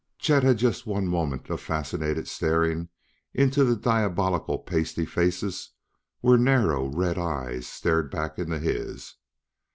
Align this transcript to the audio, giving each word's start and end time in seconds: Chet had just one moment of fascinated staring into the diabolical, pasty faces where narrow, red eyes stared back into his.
Chet 0.17 0.41
had 0.41 0.57
just 0.57 0.87
one 0.87 1.07
moment 1.07 1.47
of 1.51 1.61
fascinated 1.61 2.27
staring 2.27 2.89
into 3.35 3.63
the 3.63 3.75
diabolical, 3.75 4.57
pasty 4.57 5.05
faces 5.05 5.69
where 6.21 6.39
narrow, 6.39 6.87
red 6.87 7.19
eyes 7.19 7.67
stared 7.67 8.09
back 8.09 8.39
into 8.39 8.57
his. 8.57 9.17